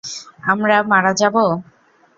[0.43, 1.43] আমরা মারা যাবো?